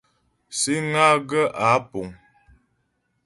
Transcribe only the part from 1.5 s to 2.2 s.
ǎ pùŋ.